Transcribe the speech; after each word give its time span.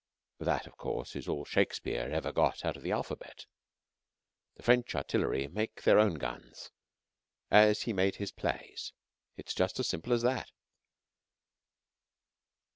That, 0.39 0.65
of 0.65 0.77
course, 0.77 1.15
is 1.15 1.27
all 1.27 1.43
that 1.43 1.49
Shakespeare 1.51 2.09
ever 2.11 2.31
got 2.31 2.65
out 2.65 2.75
of 2.75 2.81
the 2.81 2.91
alphabet. 2.91 3.45
The 4.55 4.63
French 4.63 4.95
Artillery 4.95 5.47
make 5.47 5.83
their 5.83 5.99
own 5.99 6.15
guns 6.15 6.71
as 7.51 7.83
he 7.83 7.93
made 7.93 8.15
his 8.15 8.31
plays. 8.31 8.93
It 9.37 9.49
is 9.49 9.53
just 9.53 9.79
as 9.79 9.87
simple 9.87 10.11
as 10.13 10.23
that. 10.23 10.49